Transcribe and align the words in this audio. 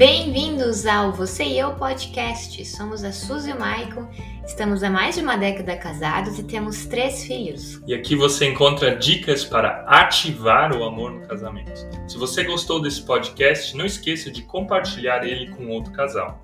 Bem-vindos 0.00 0.86
ao 0.86 1.12
Você 1.12 1.44
e 1.44 1.58
Eu 1.58 1.74
Podcast. 1.74 2.64
Somos 2.64 3.04
a 3.04 3.12
Suzy 3.12 3.50
e 3.50 3.52
o 3.52 3.60
Maicon, 3.60 4.08
estamos 4.46 4.82
há 4.82 4.88
mais 4.88 5.16
de 5.16 5.20
uma 5.20 5.36
década 5.36 5.76
casados 5.76 6.38
e 6.38 6.42
temos 6.42 6.86
três 6.86 7.22
filhos. 7.22 7.82
E 7.86 7.92
aqui 7.92 8.16
você 8.16 8.46
encontra 8.46 8.96
dicas 8.96 9.44
para 9.44 9.84
ativar 9.86 10.74
o 10.74 10.84
amor 10.84 11.10
no 11.12 11.28
casamento. 11.28 11.86
Se 12.08 12.16
você 12.16 12.44
gostou 12.44 12.80
desse 12.80 13.02
podcast, 13.02 13.76
não 13.76 13.84
esqueça 13.84 14.30
de 14.30 14.40
compartilhar 14.40 15.22
ele 15.22 15.50
com 15.50 15.68
outro 15.68 15.92
casal. 15.92 16.42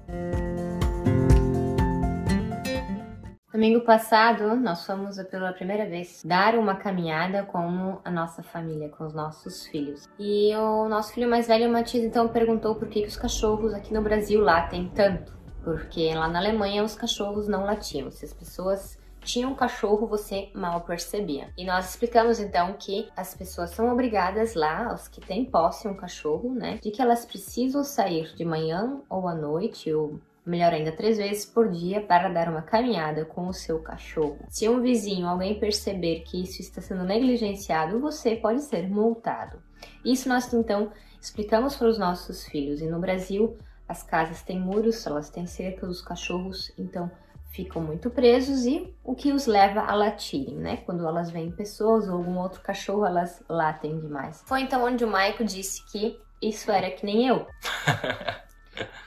Domingo 3.56 3.80
passado, 3.80 4.54
nós 4.54 4.84
fomos 4.84 5.16
pela 5.30 5.50
primeira 5.50 5.88
vez 5.88 6.22
dar 6.22 6.56
uma 6.56 6.74
caminhada 6.74 7.42
com 7.42 7.98
a 8.04 8.10
nossa 8.10 8.42
família, 8.42 8.90
com 8.90 9.06
os 9.06 9.14
nossos 9.14 9.66
filhos. 9.66 10.06
E 10.18 10.54
o 10.54 10.86
nosso 10.90 11.14
filho 11.14 11.26
mais 11.26 11.46
velho, 11.46 11.72
Matias, 11.72 12.04
então 12.04 12.28
perguntou 12.28 12.74
por 12.74 12.86
que, 12.86 13.00
que 13.00 13.08
os 13.08 13.16
cachorros 13.16 13.72
aqui 13.72 13.94
no 13.94 14.02
Brasil 14.02 14.42
latem 14.42 14.92
tanto. 14.94 15.32
Porque 15.64 16.14
lá 16.14 16.28
na 16.28 16.38
Alemanha 16.38 16.84
os 16.84 16.94
cachorros 16.94 17.48
não 17.48 17.64
latiam. 17.64 18.10
Se 18.10 18.26
as 18.26 18.34
pessoas 18.34 18.98
tinham 19.22 19.52
um 19.52 19.54
cachorro, 19.54 20.06
você 20.06 20.50
mal 20.52 20.82
percebia. 20.82 21.48
E 21.56 21.64
nós 21.64 21.88
explicamos 21.88 22.38
então 22.38 22.74
que 22.74 23.08
as 23.16 23.34
pessoas 23.34 23.70
são 23.70 23.90
obrigadas 23.90 24.54
lá, 24.54 24.92
os 24.92 25.08
que 25.08 25.22
têm 25.22 25.46
posse 25.46 25.88
um 25.88 25.96
cachorro, 25.96 26.52
né, 26.54 26.78
de 26.82 26.90
que 26.90 27.00
elas 27.00 27.24
precisam 27.24 27.82
sair 27.82 28.34
de 28.36 28.44
manhã 28.44 29.00
ou 29.08 29.26
à 29.26 29.34
noite 29.34 29.90
ou 29.94 30.20
melhor 30.46 30.72
ainda, 30.72 30.92
três 30.92 31.18
vezes 31.18 31.44
por 31.44 31.70
dia 31.70 32.00
para 32.00 32.28
dar 32.28 32.48
uma 32.48 32.62
caminhada 32.62 33.24
com 33.24 33.48
o 33.48 33.52
seu 33.52 33.80
cachorro. 33.80 34.38
Se 34.48 34.68
um 34.68 34.80
vizinho, 34.80 35.26
alguém 35.26 35.58
perceber 35.58 36.20
que 36.20 36.42
isso 36.42 36.62
está 36.62 36.80
sendo 36.80 37.04
negligenciado, 37.04 38.00
você 38.00 38.36
pode 38.36 38.62
ser 38.62 38.88
multado. 38.88 39.58
Isso 40.04 40.28
nós 40.28 40.52
então 40.54 40.92
explicamos 41.20 41.76
para 41.76 41.88
os 41.88 41.98
nossos 41.98 42.44
filhos. 42.46 42.80
E 42.80 42.86
no 42.86 43.00
Brasil, 43.00 43.58
as 43.88 44.02
casas 44.02 44.42
têm 44.42 44.60
muros, 44.60 45.04
elas 45.06 45.28
têm 45.28 45.46
cerca, 45.46 45.86
os 45.86 46.00
cachorros 46.00 46.72
então 46.78 47.10
ficam 47.50 47.80
muito 47.80 48.10
presos 48.10 48.66
e 48.66 48.94
o 49.02 49.14
que 49.14 49.32
os 49.32 49.46
leva 49.46 49.80
a 49.80 49.94
latirem, 49.94 50.56
né? 50.56 50.76
Quando 50.78 51.06
elas 51.06 51.30
veem 51.30 51.50
pessoas 51.50 52.06
ou 52.06 52.18
algum 52.18 52.38
outro 52.38 52.60
cachorro, 52.60 53.06
elas 53.06 53.42
latem 53.48 53.98
demais. 53.98 54.42
Foi 54.46 54.60
então 54.60 54.84
onde 54.84 55.04
o 55.04 55.08
Maico 55.08 55.42
disse 55.42 55.84
que 55.90 56.20
isso 56.42 56.70
era 56.70 56.90
que 56.90 57.06
nem 57.06 57.26
eu. 57.26 57.46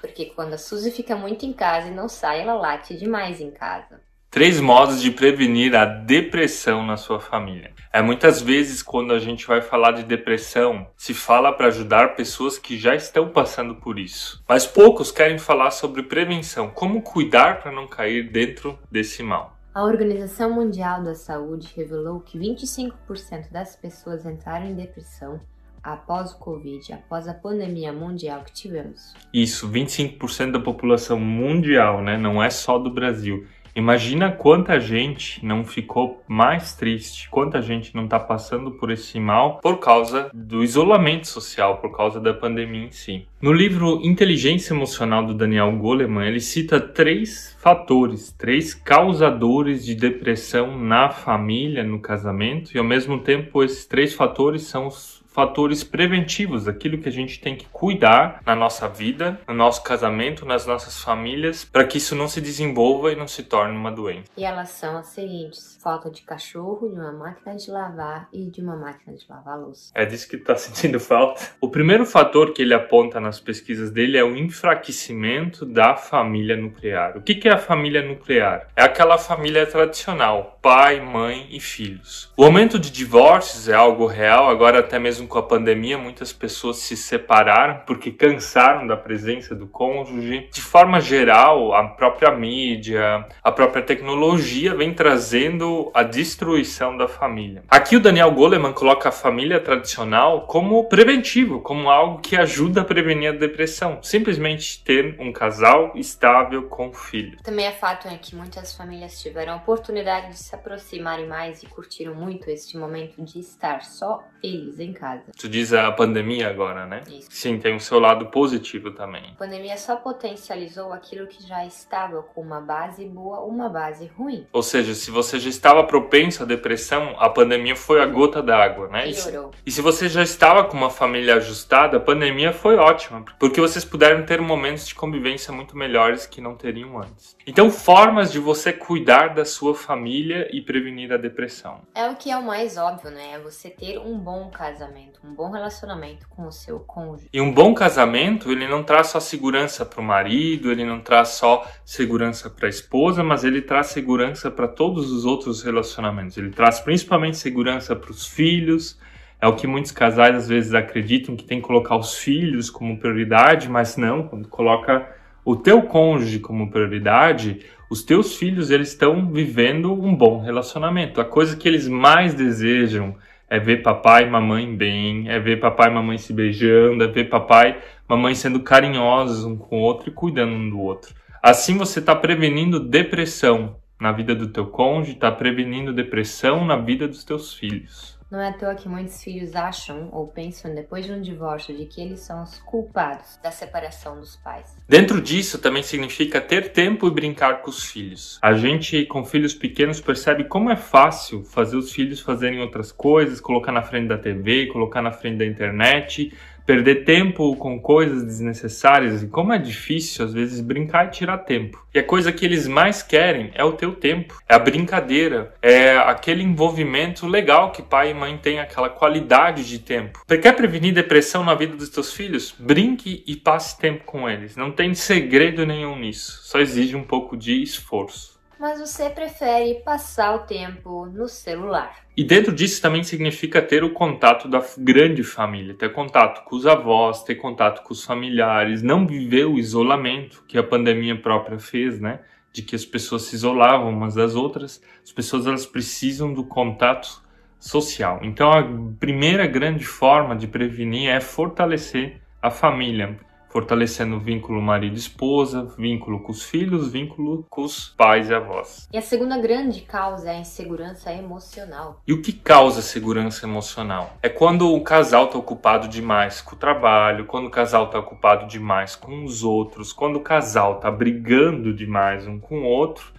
Porque 0.02 0.28
quando 0.28 0.54
a 0.54 0.58
Suzy 0.58 0.92
fica 0.92 1.16
muito 1.16 1.46
em 1.46 1.54
casa 1.54 1.88
e 1.88 1.94
não 1.94 2.08
sai, 2.08 2.42
ela 2.42 2.54
late 2.54 2.98
demais 2.98 3.40
em 3.40 3.52
casa. 3.52 4.02
Três 4.32 4.60
modos 4.60 5.02
de 5.02 5.10
prevenir 5.10 5.76
a 5.76 5.86
depressão 5.86 6.86
na 6.86 6.98
sua 6.98 7.20
família. 7.20 7.72
É 7.92 8.00
muitas 8.00 8.40
vezes 8.40 8.84
quando 8.84 9.12
a 9.12 9.18
gente 9.18 9.48
vai 9.48 9.60
falar 9.60 9.94
de 9.94 10.04
depressão, 10.04 10.86
se 10.96 11.16
fala 11.16 11.52
para 11.52 11.66
ajudar 11.66 12.16
pessoas 12.16 12.60
que 12.60 12.78
já 12.78 12.94
estão 12.94 13.30
passando 13.30 13.78
por 13.78 13.98
isso. 13.98 14.44
Mas 14.48 14.68
poucos 14.68 15.12
querem 15.12 15.40
falar 15.40 15.72
sobre 15.72 16.04
prevenção, 16.04 16.70
como 16.70 17.02
cuidar 17.02 17.60
para 17.60 17.72
não 17.72 17.88
cair 17.88 18.30
dentro 18.32 18.78
desse 18.92 19.24
mal. 19.24 19.58
A 19.74 19.84
Organização 19.84 20.52
Mundial 20.52 21.04
da 21.04 21.16
Saúde 21.16 21.74
revelou 21.76 22.20
que 22.20 22.38
25% 22.38 23.52
das 23.52 23.76
pessoas 23.76 24.28
entraram 24.28 24.68
em 24.68 24.76
depressão 24.76 25.42
após 25.84 26.32
o 26.32 26.40
Covid, 26.40 26.94
após 26.94 27.28
a 27.28 27.34
pandemia 27.34 27.92
mundial 27.92 28.44
que 28.44 28.52
tivemos. 28.52 29.14
Isso, 29.34 29.70
25% 29.70 30.52
da 30.52 30.60
população 30.60 31.20
mundial, 31.20 32.02
né? 32.02 32.18
Não 32.18 32.42
é 32.42 32.50
só 32.50 32.78
do 32.78 32.90
Brasil. 32.90 33.46
Imagina 33.76 34.32
quanta 34.32 34.80
gente 34.80 35.46
não 35.46 35.64
ficou 35.64 36.24
mais 36.28 36.74
triste, 36.74 37.30
quanta 37.30 37.62
gente 37.62 37.96
não 37.96 38.06
está 38.06 38.20
passando 38.20 38.72
por 38.72 38.92
esse 38.92 39.20
mal 39.20 39.60
por 39.62 39.80
causa 39.80 40.30
do 40.34 40.64
isolamento 40.64 41.28
social, 41.28 41.78
por 41.78 41.96
causa 41.96 42.20
da 42.20 42.34
pandemia 42.34 42.86
em 42.86 42.92
si. 42.92 43.26
No 43.42 43.54
livro 43.54 44.02
Inteligência 44.04 44.74
Emocional 44.74 45.26
do 45.26 45.34
Daniel 45.34 45.72
Goleman, 45.78 46.28
ele 46.28 46.42
cita 46.42 46.80
três 46.80 47.56
fatores, 47.60 48.34
três 48.38 48.74
causadores 48.74 49.86
de 49.86 49.96
depressão 49.96 50.78
na 50.78 51.10
família, 51.10 51.84
no 51.84 52.00
casamento, 52.00 52.76
e 52.76 52.80
ao 52.80 52.84
mesmo 52.84 53.20
tempo 53.20 53.64
esses 53.64 53.86
três 53.86 54.14
fatores 54.14 54.64
são 54.64 54.88
os 54.88 55.19
fatores 55.40 55.86
preventivos, 55.86 56.68
aquilo 56.68 56.98
que 56.98 57.08
a 57.08 57.12
gente 57.12 57.40
tem 57.40 57.56
que 57.56 57.66
cuidar 57.72 58.42
na 58.46 58.54
nossa 58.54 58.90
vida, 58.90 59.40
no 59.48 59.54
nosso 59.54 59.82
casamento, 59.82 60.46
nas 60.46 60.66
nossas 60.66 61.02
famílias, 61.02 61.64
para 61.64 61.86
que 61.86 61.98
isso 61.98 62.14
não 62.14 62.28
se 62.28 62.42
desenvolva 62.42 63.14
e 63.14 63.16
não 63.16 63.26
se 63.26 63.44
torne 63.44 63.74
uma 63.74 63.90
doença. 63.90 64.30
E 64.36 64.44
elas 64.44 64.72
são 64.72 64.98
as 64.98 65.08
seguintes: 65.08 65.80
falta 65.82 66.12
de 66.12 66.24
cachorro, 66.24 66.90
de 66.90 66.96
uma 66.96 67.14
máquina 67.14 67.56
de 67.56 67.72
lavar 67.72 68.28
e 68.34 68.52
de 68.52 68.60
uma 68.60 68.76
máquina 68.76 69.16
de 69.16 69.26
lavar 69.30 69.58
louça. 69.58 69.94
É 69.96 70.06
disso 70.06 70.28
que 70.28 70.36
está 70.36 70.56
sentindo 70.60 71.00
falta. 71.00 71.42
O 71.62 71.70
primeiro 71.70 72.06
fator 72.06 72.52
que 72.52 72.62
ele 72.62 72.74
aponta 72.74 73.22
nas 73.22 73.40
pesquisas 73.40 73.92
dele 73.92 74.18
é 74.18 74.24
o 74.26 74.36
enfraquecimento 74.36 75.66
da 75.66 75.96
família 75.96 76.58
nuclear. 76.58 77.16
O 77.16 77.22
que, 77.22 77.36
que 77.36 77.48
é 77.48 77.54
a 77.54 77.58
família 77.58 78.06
nuclear? 78.06 78.68
É 78.76 78.84
aquela 78.84 79.18
família 79.18 79.66
tradicional, 79.66 80.59
pai, 80.62 81.00
mãe 81.00 81.48
e 81.52 81.60
filhos. 81.60 82.32
O 82.36 82.44
aumento 82.44 82.78
de 82.78 82.92
divórcios 82.92 83.70
é 83.70 83.74
algo 83.74 84.06
real, 84.06 84.50
agora 84.50 84.80
até 84.80 85.00
mesmo 85.00 85.28
com 85.28 85.38
a 85.38 85.44
pandemia, 85.44 85.98
muitas 85.98 86.34
pessoas 86.34 86.78
se 86.78 86.98
separaram 86.98 87.82
porque 87.86 88.12
cansaram 88.12 88.86
da 88.86 88.98
presença 88.98 89.56
do 89.56 89.68
cônjuge. 89.68 90.50
De 90.52 90.62
forma 90.62 91.00
geral, 91.00 91.74
a 91.74 91.88
própria 91.88 92.32
mídia, 92.32 93.26
a 93.44 93.52
própria 93.52 93.82
tecnologia 93.82 94.76
vem 94.76 94.94
trazendo 94.94 95.92
a 95.94 96.04
destruição 96.04 96.98
da 96.98 97.08
família. 97.08 97.64
Aqui 97.70 97.96
o 97.96 98.00
Daniel 98.00 98.32
Goleman 98.32 98.74
coloca 98.74 99.10
a 99.10 99.12
família 99.12 99.60
tradicional 99.60 100.46
como 100.46 100.84
preventivo, 100.86 101.62
como 101.62 101.90
algo 101.90 102.20
que 102.20 102.36
ajuda 102.36 102.82
a 102.82 102.86
prevenir 102.86 103.30
a 103.30 103.36
depressão. 103.36 104.00
Simplesmente 104.02 104.84
ter 104.84 105.16
um 105.20 105.32
casal 105.32 105.94
estável 105.96 106.64
com 106.64 106.94
filho. 106.94 107.38
Também 107.44 107.66
é 107.66 107.72
fato 107.72 108.08
é 108.08 108.18
que 108.18 108.36
muitas 108.36 108.76
famílias 108.76 109.22
tiveram 109.22 109.54
a 109.54 109.56
oportunidade 109.58 110.30
de 110.30 110.49
se 110.50 110.56
aproximarem 110.56 111.28
mais 111.28 111.62
e 111.62 111.68
curtiram 111.68 112.16
muito 112.16 112.50
este 112.50 112.76
momento 112.76 113.22
de 113.22 113.40
estar 113.40 113.84
só 113.84 114.24
eles 114.42 114.80
em 114.80 114.92
casa. 114.92 115.26
Tu 115.38 115.48
diz 115.48 115.72
a 115.74 115.92
pandemia 115.92 116.50
agora, 116.50 116.88
né? 116.88 117.04
Isso. 117.08 117.28
Sim, 117.30 117.60
tem 117.60 117.76
o 117.76 117.80
seu 117.80 118.00
lado 118.00 118.26
positivo 118.28 118.90
também. 118.90 119.34
A 119.36 119.38
pandemia 119.38 119.78
só 119.78 119.98
potencializou 119.98 120.92
aquilo 120.92 121.28
que 121.28 121.46
já 121.48 121.64
estava 121.68 122.24
com 122.24 122.42
uma 122.42 122.60
base 122.60 123.06
boa, 123.06 123.42
uma 123.42 123.70
base 123.70 124.08
ruim. 124.08 124.48
Ou 124.52 124.64
seja, 124.64 124.96
se 124.96 125.12
você 125.12 125.38
já 125.38 125.50
estava 125.50 125.84
propenso 125.84 126.42
à 126.42 126.46
depressão, 126.48 127.16
a 127.20 127.30
pandemia 127.30 127.76
foi 127.76 128.02
a 128.02 128.08
gota 128.08 128.42
d'água, 128.42 128.88
né? 128.88 129.12
Piorou. 129.12 129.52
E 129.64 129.70
se 129.70 129.82
você 129.82 130.10
já 130.10 130.24
estava 130.24 130.64
com 130.64 130.76
uma 130.76 130.90
família 130.90 131.36
ajustada, 131.36 131.98
a 131.98 132.00
pandemia 132.00 132.52
foi 132.52 132.76
ótima, 132.76 133.24
porque 133.40 133.62
vocês 133.62 133.86
puderam 133.86 134.26
ter 134.26 134.42
momentos 134.42 134.88
de 134.88 134.96
convivência 134.96 135.54
muito 135.54 135.78
melhores 135.78 136.26
que 136.26 136.42
não 136.42 136.56
teriam 136.56 136.98
antes. 136.98 137.38
Então, 137.46 137.70
formas 137.70 138.32
de 138.32 138.40
você 138.40 138.74
cuidar 138.74 139.36
da 139.36 139.46
sua 139.46 139.76
família 139.76 140.39
e 140.52 140.62
prevenir 140.62 141.12
a 141.12 141.18
depressão. 141.18 141.82
É 141.96 142.08
o 142.08 142.16
que 142.16 142.32
é 142.32 142.38
o 142.38 142.46
mais 142.46 142.78
óbvio, 142.78 143.12
né? 143.12 143.34
É 143.34 143.40
você 143.40 143.70
ter 143.70 143.98
um 143.98 144.18
bom 144.18 144.50
casamento 144.50 144.70
casamento, 144.70 145.20
um 145.24 145.34
bom 145.34 145.52
relacionamento 145.52 146.28
com 146.30 146.46
o 146.48 146.52
seu 146.52 146.80
cônjuge. 146.80 147.30
E 147.34 147.42
um 147.42 147.52
bom 147.52 147.74
casamento, 147.74 148.52
ele 148.52 148.68
não 148.68 148.84
traz 148.84 149.08
só 149.08 149.20
segurança 149.20 149.86
para 149.86 150.00
o 150.00 150.04
marido, 150.04 150.72
ele 150.72 150.86
não 150.86 151.00
traz 151.00 151.30
só 151.30 151.66
segurança 151.84 152.50
para 152.50 152.68
a 152.68 152.70
esposa, 152.70 153.24
mas 153.24 153.44
ele 153.44 153.62
traz 153.62 153.88
segurança 153.88 154.50
para 154.50 154.68
todos 154.68 155.12
os 155.12 155.26
outros 155.26 155.64
relacionamentos. 155.64 156.38
Ele 156.38 156.50
traz 156.50 156.80
principalmente 156.80 157.38
segurança 157.38 157.96
para 157.96 158.12
os 158.12 158.28
filhos. 158.28 159.00
É 159.42 159.48
o 159.48 159.56
que 159.56 159.68
muitos 159.68 159.92
casais 159.92 160.36
às 160.36 160.48
vezes 160.48 160.74
acreditam 160.74 161.36
que 161.36 161.44
tem 161.44 161.62
que 161.62 161.68
colocar 161.68 161.96
os 161.96 162.18
filhos 162.18 162.70
como 162.70 163.00
prioridade, 163.00 163.70
mas 163.70 163.96
não, 163.98 164.28
quando 164.28 164.48
coloca 164.48 165.16
o 165.46 165.56
teu 165.56 165.82
cônjuge 165.84 166.40
como 166.40 166.70
prioridade, 166.70 167.66
os 167.90 168.04
teus 168.04 168.36
filhos 168.36 168.70
eles 168.70 168.90
estão 168.90 169.32
vivendo 169.32 169.92
um 169.92 170.16
bom 170.16 170.40
relacionamento. 170.40 171.20
A 171.20 171.26
coisa 171.26 171.58
que 171.58 171.68
eles 171.68 171.88
mais 171.88 172.36
desejam 172.36 173.16
é 173.50 173.60
ver 173.60 173.82
papai 173.82 174.28
e 174.28 174.30
mamãe 174.30 174.76
bem, 174.76 175.28
é 175.28 175.40
ver 175.40 175.60
papai 175.60 175.90
e 175.90 175.94
mamãe 175.94 176.20
se 176.20 176.32
beijando, 176.32 177.04
é 177.04 177.08
ver 177.08 177.30
papai 177.30 177.72
e 177.72 177.76
mamãe 178.08 178.36
sendo 178.36 178.60
carinhosos 178.60 179.44
um 179.44 179.58
com 179.58 179.80
o 179.80 179.82
outro 179.82 180.10
e 180.10 180.14
cuidando 180.14 180.54
um 180.54 180.70
do 180.70 180.80
outro. 180.80 181.16
Assim 181.42 181.78
você 181.78 182.00
está 182.00 182.16
prevenindo 182.16 182.80
depressão 182.80 183.78
na 184.00 184.12
vida 184.12 184.36
do 184.36 184.50
teu 184.50 184.68
cônjuge, 184.68 185.14
está 185.14 185.32
prevenindo 185.32 185.92
depressão 185.92 186.64
na 186.64 186.76
vida 186.76 187.08
dos 187.08 187.24
teus 187.24 187.56
filhos. 187.56 188.19
Não 188.32 188.40
é 188.40 188.50
à 188.50 188.54
toa 188.54 188.76
que 188.76 188.88
muitos 188.88 189.24
filhos 189.24 189.56
acham 189.56 190.08
ou 190.12 190.28
pensam 190.28 190.76
depois 190.76 191.04
de 191.04 191.12
um 191.12 191.20
divórcio 191.20 191.76
de 191.76 191.86
que 191.86 192.00
eles 192.00 192.20
são 192.20 192.44
os 192.44 192.60
culpados 192.60 193.40
da 193.42 193.50
separação 193.50 194.20
dos 194.20 194.36
pais. 194.36 194.78
Dentro 194.88 195.20
disso 195.20 195.58
também 195.58 195.82
significa 195.82 196.40
ter 196.40 196.72
tempo 196.72 197.08
e 197.08 197.12
brincar 197.12 197.64
com 197.64 197.72
os 197.72 197.86
filhos. 197.86 198.38
A 198.40 198.54
gente 198.54 199.04
com 199.08 199.26
filhos 199.26 199.56
pequenos 199.56 200.00
percebe 200.00 200.44
como 200.44 200.70
é 200.70 200.76
fácil 200.76 201.44
fazer 201.44 201.76
os 201.76 201.92
filhos 201.92 202.20
fazerem 202.20 202.62
outras 202.62 202.92
coisas, 202.92 203.42
colocar 203.42 203.72
na 203.72 203.82
frente 203.82 204.08
da 204.08 204.18
TV, 204.18 204.68
colocar 204.68 205.02
na 205.02 205.12
frente 205.12 205.40
da 205.40 205.46
internet, 205.46 206.32
perder 206.70 207.04
tempo 207.04 207.56
com 207.56 207.80
coisas 207.80 208.24
desnecessárias 208.24 209.24
e 209.24 209.28
como 209.28 209.52
é 209.52 209.58
difícil 209.58 210.24
às 210.24 210.32
vezes 210.32 210.62
brincar 210.62 211.08
e 211.08 211.10
tirar 211.10 211.40
tempo. 211.40 211.84
E 211.92 211.98
a 211.98 212.04
coisa 212.04 212.32
que 212.32 212.46
eles 212.46 212.68
mais 212.68 213.02
querem 213.02 213.50
é 213.56 213.64
o 213.64 213.72
teu 213.72 213.96
tempo, 213.96 214.40
é 214.48 214.54
a 214.54 214.60
brincadeira, 214.60 215.52
é 215.64 215.98
aquele 215.98 216.44
envolvimento 216.44 217.26
legal 217.26 217.72
que 217.72 217.82
pai 217.82 218.12
e 218.12 218.14
mãe 218.14 218.38
têm, 218.38 218.60
aquela 218.60 218.88
qualidade 218.88 219.68
de 219.68 219.80
tempo. 219.80 220.22
Você 220.28 220.38
quer 220.38 220.56
prevenir 220.56 220.94
depressão 220.94 221.44
na 221.44 221.56
vida 221.56 221.76
dos 221.76 221.90
teus 221.90 222.14
filhos? 222.14 222.54
Brinque 222.60 223.24
e 223.26 223.36
passe 223.36 223.76
tempo 223.80 224.04
com 224.06 224.30
eles. 224.30 224.56
Não 224.56 224.70
tem 224.70 224.94
segredo 224.94 225.66
nenhum 225.66 225.98
nisso, 225.98 226.42
só 226.44 226.60
exige 226.60 226.96
um 226.96 227.04
pouco 227.04 227.36
de 227.36 227.64
esforço 227.64 228.39
mas 228.60 228.80
você 228.80 229.10
prefere 229.10 229.76
passar 229.76 230.36
o 230.36 230.40
tempo 230.40 231.06
no 231.06 231.30
celular. 231.30 231.96
E 232.16 232.24
dentro 232.24 232.54
disso 232.54 232.82
também 232.82 233.04
significa 233.04 233.62
ter 233.62 233.84
o 233.84 233.94
contato 233.94 234.50
da 234.50 234.62
grande 234.78 235.24
família, 235.24 235.74
ter 235.74 235.94
contato 235.94 236.44
com 236.44 236.56
os 236.58 236.68
avós, 236.68 237.24
ter 237.24 237.36
contato 237.36 237.82
com 237.84 237.94
os 237.94 238.04
familiares, 238.04 238.84
não 238.84 239.08
viver 239.08 239.46
o 239.46 239.58
isolamento 239.58 240.44
que 240.46 240.58
a 240.58 240.64
pandemia 240.64 241.20
própria 241.20 241.58
fez, 241.58 242.02
né? 242.02 242.20
De 242.52 242.62
que 242.62 242.76
as 242.76 242.84
pessoas 242.84 243.22
se 243.24 243.36
isolavam 243.36 243.90
umas 243.90 244.16
das 244.16 244.36
outras. 244.36 244.82
As 245.02 245.12
pessoas 245.12 245.48
elas 245.48 245.66
precisam 245.66 246.34
do 246.34 246.44
contato 246.44 247.22
social. 247.58 248.20
Então 248.24 248.52
a 248.52 248.64
primeira 249.00 249.48
grande 249.48 249.86
forma 249.86 250.36
de 250.36 250.48
prevenir 250.48 251.10
é 251.10 251.22
fortalecer 251.22 252.20
a 252.42 252.52
família, 252.52 253.18
fortalecendo 253.50 254.16
o 254.16 254.20
vínculo 254.20 254.62
marido-esposa, 254.62 255.74
vínculo 255.78 256.22
com 256.22 256.32
os 256.32 256.44
filhos, 256.44 256.92
vínculo 256.92 257.46
com 257.50 257.64
os 257.64 257.90
pais 257.90 258.30
e 258.30 258.34
avós. 258.34 258.88
E 258.94 258.98
a 258.98 259.02
segunda 259.02 259.38
grande 259.38 259.82
causa 259.82 260.32
é 260.32 260.38
a 260.38 260.40
insegurança 260.40 261.12
emocional. 261.12 262.02
E 262.08 262.14
o 262.14 262.22
que 262.22 262.32
causa 262.32 262.82
segurança 262.82 263.46
emocional? 263.46 264.14
É 264.22 264.30
quando 264.30 264.74
o 264.74 264.82
casal 264.82 265.26
está 265.26 265.38
ocupado 265.38 265.88
demais 265.88 266.42
com 266.42 266.56
o 266.56 266.60
trabalho, 266.60 267.26
quando 267.26 267.48
o 267.48 267.52
casal 267.52 267.86
está 267.86 268.00
ocupado 268.00 268.48
demais 268.48 268.96
com 268.96 269.24
os 269.24 269.44
outros, 269.44 269.92
quando 269.92 270.18
o 270.18 270.22
casal 270.22 270.76
está 270.76 270.92
brigando 270.92 271.74
demais 271.74 272.28
um 272.28 272.40
com 272.40 272.62
o 272.62 272.66
outro. 272.66 273.12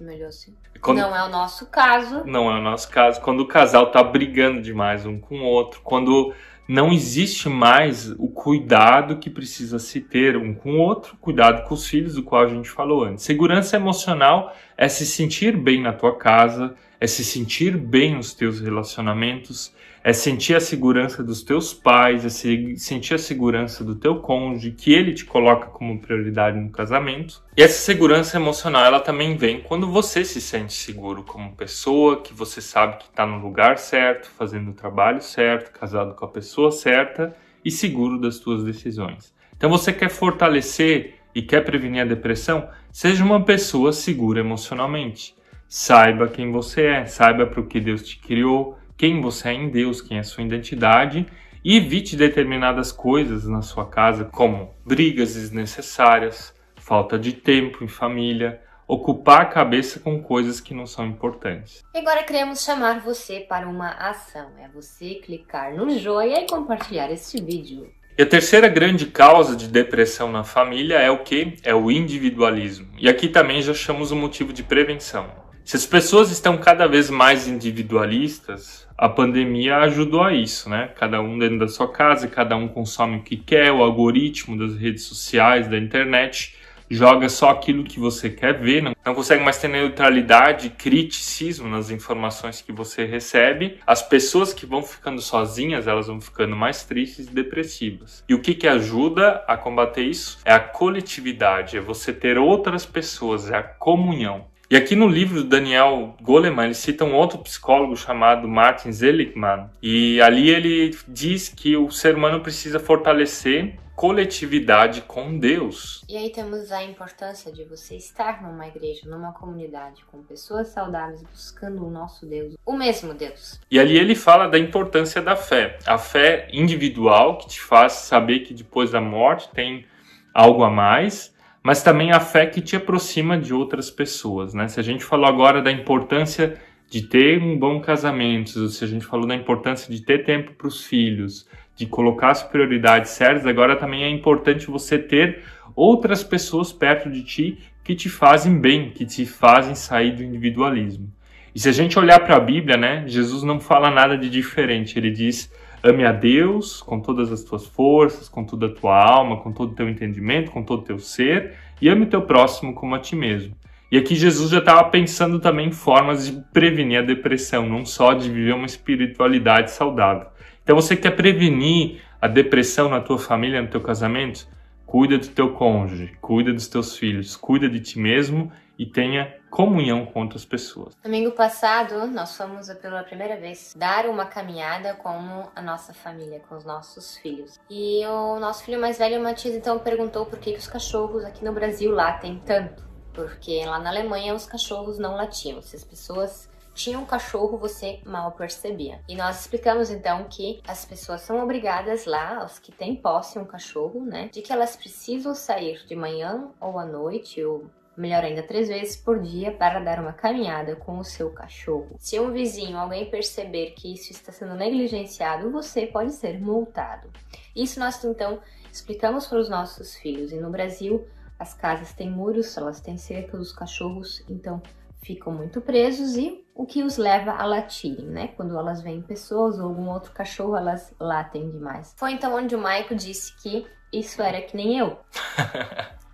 melhor 0.00 0.28
assim. 0.28 0.54
Quando... 0.80 0.98
Não 0.98 1.16
é 1.16 1.24
o 1.24 1.28
nosso 1.28 1.66
caso. 1.66 2.22
Não 2.24 2.50
é 2.50 2.58
o 2.58 2.62
nosso 2.62 2.88
caso. 2.90 3.20
Quando 3.20 3.40
o 3.40 3.46
casal 3.46 3.86
está 3.86 4.02
brigando 4.02 4.60
demais 4.60 5.06
um 5.06 5.18
com 5.18 5.40
o 5.40 5.44
outro, 5.44 5.80
quando 5.82 6.34
não 6.68 6.92
existe 6.92 7.48
mais 7.48 8.10
o 8.18 8.28
cuidado 8.28 9.18
que 9.18 9.30
precisa 9.30 9.78
se 9.78 10.00
ter 10.00 10.36
um 10.36 10.52
com 10.52 10.72
o 10.72 10.80
outro, 10.80 11.16
cuidado 11.20 11.66
com 11.66 11.74
os 11.74 11.86
filhos, 11.86 12.14
do 12.14 12.22
qual 12.22 12.42
a 12.42 12.48
gente 12.48 12.68
falou 12.68 13.04
antes. 13.04 13.24
Segurança 13.24 13.76
emocional 13.76 14.54
é 14.76 14.88
se 14.88 15.06
sentir 15.06 15.56
bem 15.56 15.80
na 15.80 15.92
tua 15.92 16.16
casa, 16.16 16.74
é 17.00 17.06
se 17.06 17.24
sentir 17.24 17.76
bem 17.76 18.14
nos 18.14 18.34
teus 18.34 18.60
relacionamentos, 18.60 19.74
é 20.02 20.12
sentir 20.12 20.54
a 20.54 20.60
segurança 20.60 21.20
dos 21.20 21.42
teus 21.42 21.74
pais, 21.74 22.24
é 22.24 22.28
sentir 22.76 23.14
a 23.14 23.18
segurança 23.18 23.82
do 23.82 23.96
teu 23.96 24.20
cônjuge, 24.20 24.70
que 24.70 24.92
ele 24.92 25.12
te 25.12 25.24
coloca 25.24 25.66
como 25.66 25.98
prioridade 25.98 26.58
no 26.60 26.70
casamento. 26.70 27.42
E 27.56 27.62
essa 27.62 27.78
segurança 27.80 28.36
emocional, 28.36 28.84
ela 28.84 29.00
também 29.00 29.36
vem 29.36 29.60
quando 29.60 29.90
você 29.90 30.24
se 30.24 30.40
sente 30.40 30.72
seguro 30.74 31.24
como 31.24 31.56
pessoa, 31.56 32.22
que 32.22 32.32
você 32.32 32.60
sabe 32.60 32.98
que 32.98 33.08
está 33.08 33.26
no 33.26 33.40
lugar 33.40 33.78
certo, 33.78 34.30
fazendo 34.38 34.70
o 34.70 34.74
trabalho 34.74 35.20
certo, 35.20 35.76
casado 35.76 36.14
com 36.14 36.24
a 36.24 36.28
pessoa 36.28 36.70
certa 36.70 37.34
e 37.64 37.70
seguro 37.70 38.20
das 38.20 38.38
tuas 38.38 38.62
decisões. 38.62 39.34
Então 39.56 39.68
você 39.68 39.92
quer 39.92 40.10
fortalecer 40.10 41.15
e 41.36 41.42
quer 41.42 41.62
prevenir 41.62 42.00
a 42.00 42.06
depressão? 42.06 42.66
Seja 42.90 43.22
uma 43.22 43.44
pessoa 43.44 43.92
segura 43.92 44.40
emocionalmente. 44.40 45.36
Saiba 45.68 46.28
quem 46.28 46.50
você 46.50 46.86
é, 46.86 47.04
saiba 47.04 47.46
para 47.46 47.60
o 47.60 47.66
que 47.66 47.78
Deus 47.78 48.02
te 48.02 48.18
criou, 48.18 48.78
quem 48.96 49.20
você 49.20 49.50
é 49.50 49.52
em 49.52 49.68
Deus, 49.68 50.00
quem 50.00 50.16
é 50.16 50.20
a 50.20 50.24
sua 50.24 50.42
identidade 50.42 51.26
e 51.62 51.76
evite 51.76 52.16
determinadas 52.16 52.90
coisas 52.90 53.46
na 53.46 53.60
sua 53.60 53.84
casa, 53.84 54.24
como 54.24 54.74
brigas 54.82 55.34
desnecessárias, 55.34 56.54
falta 56.76 57.18
de 57.18 57.34
tempo 57.34 57.84
em 57.84 57.88
família, 57.88 58.62
ocupar 58.88 59.42
a 59.42 59.46
cabeça 59.46 60.00
com 60.00 60.22
coisas 60.22 60.58
que 60.58 60.72
não 60.72 60.86
são 60.86 61.04
importantes. 61.04 61.84
E 61.94 61.98
agora 61.98 62.22
queremos 62.22 62.64
chamar 62.64 63.00
você 63.00 63.40
para 63.40 63.68
uma 63.68 63.90
ação. 63.90 64.52
É 64.58 64.68
você 64.68 65.16
clicar 65.16 65.74
no 65.74 65.90
joia 65.98 66.44
e 66.44 66.46
compartilhar 66.46 67.10
este 67.10 67.42
vídeo. 67.42 67.92
E 68.18 68.22
a 68.22 68.26
terceira 68.26 68.66
grande 68.66 69.04
causa 69.04 69.54
de 69.54 69.68
depressão 69.68 70.32
na 70.32 70.42
família 70.42 70.94
é 70.94 71.10
o 71.10 71.18
que? 71.18 71.52
É 71.62 71.74
o 71.74 71.90
individualismo. 71.90 72.86
E 72.98 73.10
aqui 73.10 73.28
também 73.28 73.60
já 73.60 73.74
chamamos 73.74 74.10
o 74.10 74.16
motivo 74.16 74.54
de 74.54 74.62
prevenção. 74.62 75.26
Se 75.62 75.76
as 75.76 75.84
pessoas 75.84 76.30
estão 76.30 76.56
cada 76.56 76.86
vez 76.86 77.10
mais 77.10 77.46
individualistas, 77.46 78.88
a 78.96 79.06
pandemia 79.06 79.76
ajudou 79.80 80.22
a 80.22 80.32
isso, 80.32 80.70
né? 80.70 80.92
Cada 80.98 81.20
um 81.20 81.38
dentro 81.38 81.58
da 81.58 81.68
sua 81.68 81.92
casa, 81.92 82.26
cada 82.26 82.56
um 82.56 82.68
consome 82.68 83.18
o 83.18 83.22
que 83.22 83.36
quer, 83.36 83.70
o 83.70 83.82
algoritmo 83.82 84.56
das 84.56 84.74
redes 84.78 85.02
sociais, 85.02 85.68
da 85.68 85.76
internet, 85.76 86.54
joga 86.90 87.28
só 87.28 87.50
aquilo 87.50 87.84
que 87.84 87.98
você 87.98 88.30
quer 88.30 88.58
ver, 88.58 88.82
não, 88.82 88.94
não 89.04 89.14
consegue 89.14 89.42
mais 89.42 89.58
ter 89.58 89.68
neutralidade, 89.68 90.70
criticismo 90.70 91.68
nas 91.68 91.90
informações 91.90 92.60
que 92.60 92.72
você 92.72 93.04
recebe. 93.04 93.78
As 93.86 94.02
pessoas 94.02 94.52
que 94.52 94.66
vão 94.66 94.82
ficando 94.82 95.20
sozinhas, 95.20 95.86
elas 95.86 96.06
vão 96.06 96.20
ficando 96.20 96.56
mais 96.56 96.84
tristes 96.84 97.26
e 97.26 97.30
depressivas. 97.30 98.24
E 98.28 98.34
o 98.34 98.40
que, 98.40 98.54
que 98.54 98.68
ajuda 98.68 99.44
a 99.46 99.56
combater 99.56 100.02
isso? 100.02 100.38
É 100.44 100.52
a 100.52 100.60
coletividade, 100.60 101.76
é 101.76 101.80
você 101.80 102.12
ter 102.12 102.38
outras 102.38 102.86
pessoas, 102.86 103.50
é 103.50 103.56
a 103.56 103.62
comunhão. 103.62 104.46
E 104.68 104.76
aqui 104.76 104.96
no 104.96 105.06
livro 105.06 105.42
do 105.42 105.48
Daniel 105.48 106.16
Goleman, 106.20 106.64
ele 106.64 106.74
cita 106.74 107.04
um 107.04 107.14
outro 107.14 107.38
psicólogo 107.38 107.96
chamado 107.96 108.48
Martin 108.48 108.90
Seligman. 108.90 109.70
E 109.80 110.20
ali 110.20 110.50
ele 110.50 110.96
diz 111.06 111.48
que 111.48 111.76
o 111.76 111.88
ser 111.92 112.16
humano 112.16 112.40
precisa 112.40 112.80
fortalecer 112.80 113.78
coletividade 113.94 115.02
com 115.02 115.38
Deus. 115.38 116.04
E 116.08 116.16
aí 116.16 116.30
temos 116.30 116.70
a 116.70 116.84
importância 116.84 117.50
de 117.50 117.64
você 117.64 117.96
estar 117.96 118.42
numa 118.42 118.66
igreja, 118.66 119.08
numa 119.08 119.32
comunidade, 119.32 120.04
com 120.10 120.22
pessoas 120.22 120.68
saudáveis 120.68 121.22
buscando 121.22 121.86
o 121.86 121.90
nosso 121.90 122.26
Deus, 122.26 122.54
o 122.66 122.76
mesmo 122.76 123.14
Deus. 123.14 123.58
E 123.70 123.80
ali 123.80 123.96
ele 123.96 124.14
fala 124.14 124.48
da 124.48 124.58
importância 124.58 125.22
da 125.22 125.34
fé, 125.34 125.78
a 125.86 125.96
fé 125.96 126.48
individual 126.52 127.38
que 127.38 127.48
te 127.48 127.60
faz 127.60 127.92
saber 127.92 128.40
que 128.40 128.52
depois 128.52 128.90
da 128.90 129.00
morte 129.00 129.48
tem 129.48 129.86
algo 130.34 130.62
a 130.62 130.70
mais 130.70 131.34
mas 131.66 131.82
também 131.82 132.12
a 132.12 132.20
fé 132.20 132.46
que 132.46 132.60
te 132.60 132.76
aproxima 132.76 133.36
de 133.36 133.52
outras 133.52 133.90
pessoas, 133.90 134.54
né? 134.54 134.68
Se 134.68 134.78
a 134.78 134.84
gente 134.84 135.02
falou 135.02 135.26
agora 135.26 135.60
da 135.60 135.72
importância 135.72 136.56
de 136.88 137.02
ter 137.02 137.42
um 137.42 137.58
bom 137.58 137.80
casamento, 137.80 138.68
se 138.68 138.84
a 138.84 138.86
gente 138.86 139.04
falou 139.04 139.26
da 139.26 139.34
importância 139.34 139.92
de 139.92 140.00
ter 140.00 140.22
tempo 140.22 140.52
para 140.52 140.68
os 140.68 140.84
filhos, 140.84 141.44
de 141.74 141.84
colocar 141.84 142.30
as 142.30 142.40
prioridades 142.40 143.10
certas, 143.10 143.44
agora 143.44 143.74
também 143.74 144.04
é 144.04 144.08
importante 144.08 144.68
você 144.68 144.96
ter 144.96 145.42
outras 145.74 146.22
pessoas 146.22 146.72
perto 146.72 147.10
de 147.10 147.24
ti 147.24 147.58
que 147.82 147.96
te 147.96 148.08
fazem 148.08 148.60
bem, 148.60 148.90
que 148.90 149.04
te 149.04 149.26
fazem 149.26 149.74
sair 149.74 150.12
do 150.12 150.22
individualismo. 150.22 151.12
E 151.52 151.58
se 151.58 151.68
a 151.68 151.72
gente 151.72 151.98
olhar 151.98 152.20
para 152.20 152.36
a 152.36 152.40
Bíblia, 152.40 152.76
né, 152.76 153.02
Jesus 153.08 153.42
não 153.42 153.58
fala 153.58 153.90
nada 153.90 154.16
de 154.16 154.30
diferente. 154.30 154.96
Ele 154.96 155.10
diz 155.10 155.52
Ame 155.82 156.04
a 156.04 156.12
Deus 156.12 156.82
com 156.82 157.00
todas 157.00 157.30
as 157.30 157.42
tuas 157.42 157.66
forças, 157.66 158.28
com 158.28 158.44
toda 158.44 158.66
a 158.66 158.72
tua 158.72 158.96
alma, 158.96 159.38
com 159.38 159.52
todo 159.52 159.72
o 159.72 159.74
teu 159.74 159.88
entendimento, 159.88 160.50
com 160.50 160.62
todo 160.62 160.80
o 160.80 160.84
teu 160.84 160.98
ser, 160.98 161.54
e 161.80 161.88
ame 161.88 162.04
o 162.04 162.08
teu 162.08 162.22
próximo 162.22 162.74
como 162.74 162.94
a 162.94 162.98
ti 162.98 163.14
mesmo. 163.14 163.54
E 163.90 163.96
aqui 163.96 164.16
Jesus 164.16 164.50
já 164.50 164.58
estava 164.58 164.82
pensando 164.90 165.38
também 165.38 165.68
em 165.68 165.72
formas 165.72 166.26
de 166.26 166.42
prevenir 166.52 166.98
a 166.98 167.02
depressão, 167.02 167.68
não 167.68 167.84
só 167.84 168.14
de 168.14 168.28
viver 168.28 168.54
uma 168.54 168.66
espiritualidade 168.66 169.70
saudável. 169.70 170.26
Então 170.62 170.74
você 170.74 170.96
quer 170.96 171.12
prevenir 171.12 172.00
a 172.20 172.26
depressão 172.26 172.88
na 172.88 173.00
tua 173.00 173.18
família, 173.18 173.62
no 173.62 173.68
teu 173.68 173.80
casamento? 173.80 174.48
Cuida 174.84 175.18
do 175.18 175.28
teu 175.28 175.52
cônjuge, 175.52 176.12
cuida 176.20 176.52
dos 176.52 176.66
teus 176.66 176.96
filhos, 176.96 177.36
cuida 177.36 177.68
de 177.68 177.78
ti 177.78 177.98
mesmo 177.98 178.50
e 178.78 178.86
tenha 178.86 179.32
comunhão 179.56 180.04
com 180.04 180.20
outras 180.20 180.44
pessoas. 180.44 180.94
Domingo 181.02 181.32
passado, 181.32 182.06
nós 182.08 182.36
fomos 182.36 182.68
pela 182.74 183.02
primeira 183.02 183.40
vez 183.40 183.74
dar 183.74 184.04
uma 184.04 184.26
caminhada 184.26 184.92
com 184.92 185.48
a 185.56 185.62
nossa 185.62 185.94
família, 185.94 186.42
com 186.46 186.56
os 186.56 186.64
nossos 186.66 187.16
filhos. 187.16 187.58
E 187.70 188.04
o 188.04 188.38
nosso 188.38 188.62
filho 188.64 188.78
mais 188.78 188.98
velho, 188.98 189.18
Matias, 189.18 189.54
então 189.54 189.78
perguntou 189.78 190.26
por 190.26 190.38
que, 190.38 190.54
os 190.54 190.66
cachorros 190.66 191.24
aqui 191.24 191.42
no 191.42 191.54
Brasil 191.54 191.90
latem 191.90 192.38
tanto. 192.44 192.86
Porque 193.14 193.64
lá 193.64 193.78
na 193.78 193.88
Alemanha 193.88 194.34
os 194.34 194.44
cachorros 194.44 194.98
não 194.98 195.16
latiam. 195.16 195.62
Se 195.62 195.74
as 195.74 195.84
pessoas 195.84 196.50
tinham 196.74 197.02
um 197.02 197.06
cachorro, 197.06 197.56
você 197.56 198.00
mal 198.04 198.32
percebia. 198.32 199.00
E 199.08 199.16
nós 199.16 199.40
explicamos 199.40 199.88
então 199.88 200.24
que 200.24 200.60
as 200.68 200.84
pessoas 200.84 201.22
são 201.22 201.42
obrigadas 201.42 202.04
lá, 202.04 202.44
os 202.44 202.58
que 202.58 202.70
têm 202.70 202.94
posse 202.94 203.38
um 203.38 203.44
cachorro, 203.46 204.04
né, 204.04 204.28
de 204.30 204.42
que 204.42 204.52
elas 204.52 204.76
precisam 204.76 205.34
sair 205.34 205.82
de 205.86 205.96
manhã 205.96 206.50
ou 206.60 206.78
à 206.78 206.84
noite 206.84 207.42
ou 207.42 207.64
melhor 207.96 208.24
ainda, 208.24 208.42
três 208.42 208.68
vezes 208.68 208.96
por 208.96 209.20
dia 209.20 209.52
para 209.52 209.80
dar 209.80 209.98
uma 210.00 210.12
caminhada 210.12 210.76
com 210.76 210.98
o 210.98 211.04
seu 211.04 211.30
cachorro. 211.30 211.96
Se 211.98 212.18
um 212.20 212.30
vizinho, 212.30 212.78
alguém 212.78 213.10
perceber 213.10 213.72
que 213.72 213.92
isso 213.92 214.12
está 214.12 214.32
sendo 214.32 214.54
negligenciado, 214.54 215.50
você 215.50 215.86
pode 215.86 216.12
ser 216.12 216.40
multado. 216.40 217.08
Isso 217.54 217.80
nós 217.80 218.02
então 218.04 218.40
explicamos 218.72 219.26
para 219.26 219.38
os 219.38 219.48
nossos 219.48 219.96
filhos. 219.96 220.32
E 220.32 220.36
no 220.36 220.50
Brasil, 220.50 221.06
as 221.38 221.54
casas 221.54 221.92
têm 221.92 222.10
muros, 222.10 222.56
elas 222.56 222.80
têm 222.80 222.96
cerca, 222.96 223.36
os 223.36 223.52
cachorros 223.52 224.24
então 224.28 224.62
ficam 225.02 225.32
muito 225.32 225.60
presos 225.60 226.16
e 226.16 226.44
o 226.54 226.66
que 226.66 226.82
os 226.82 226.96
leva 226.96 227.32
a 227.32 227.44
latirem, 227.44 228.06
né? 228.06 228.28
Quando 228.28 228.58
elas 228.58 228.80
veem 228.82 229.00
pessoas 229.00 229.58
ou 229.58 229.66
algum 229.66 229.88
outro 229.88 230.12
cachorro, 230.12 230.56
elas 230.56 230.92
latem 230.98 231.50
demais. 231.50 231.94
Foi 231.96 232.12
então 232.12 232.34
onde 232.34 232.54
o 232.54 232.58
Michael 232.58 232.96
disse 232.96 233.36
que 233.36 233.66
isso 233.92 234.20
era 234.20 234.42
que 234.42 234.56
nem 234.56 234.78
eu. 234.78 234.98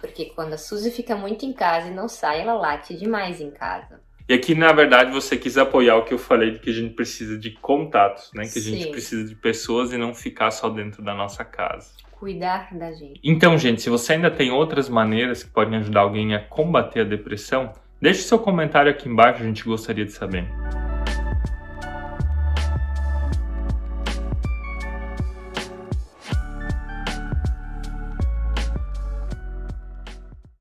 Porque 0.00 0.26
quando 0.26 0.54
a 0.54 0.58
Suzy 0.58 0.90
fica 0.90 1.16
muito 1.16 1.44
em 1.44 1.52
casa 1.52 1.88
e 1.88 1.94
não 1.94 2.08
sai, 2.08 2.40
ela 2.40 2.54
late 2.54 2.96
demais 2.96 3.40
em 3.40 3.50
casa. 3.50 4.00
E 4.28 4.34
aqui, 4.34 4.54
na 4.54 4.72
verdade, 4.72 5.10
você 5.10 5.38
quis 5.38 5.56
apoiar 5.56 5.96
o 5.96 6.04
que 6.04 6.12
eu 6.12 6.18
falei 6.18 6.50
de 6.50 6.58
que 6.58 6.68
a 6.68 6.72
gente 6.72 6.92
precisa 6.92 7.38
de 7.38 7.50
contatos, 7.52 8.30
né? 8.34 8.46
Que 8.46 8.58
a 8.58 8.62
gente 8.62 8.82
Sim. 8.84 8.90
precisa 8.90 9.26
de 9.26 9.34
pessoas 9.34 9.90
e 9.90 9.96
não 9.96 10.14
ficar 10.14 10.50
só 10.50 10.68
dentro 10.68 11.02
da 11.02 11.14
nossa 11.14 11.44
casa. 11.46 11.90
Cuidar 12.12 12.68
da 12.76 12.92
gente. 12.92 13.18
Então, 13.24 13.56
gente, 13.56 13.80
se 13.80 13.88
você 13.88 14.12
ainda 14.12 14.30
tem 14.30 14.50
outras 14.50 14.88
maneiras 14.88 15.42
que 15.42 15.50
podem 15.50 15.78
ajudar 15.78 16.00
alguém 16.00 16.34
a 16.34 16.40
combater 16.40 17.00
a 17.00 17.04
depressão, 17.04 17.72
deixe 18.02 18.20
seu 18.20 18.38
comentário 18.38 18.90
aqui 18.90 19.08
embaixo, 19.08 19.42
a 19.42 19.46
gente 19.46 19.64
gostaria 19.64 20.04
de 20.04 20.12
saber. 20.12 20.46